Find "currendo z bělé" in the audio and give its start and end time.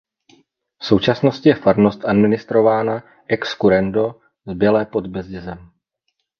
3.55-4.85